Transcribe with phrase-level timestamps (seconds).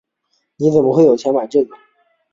[0.57, 1.77] 你怎么会有钱买这个？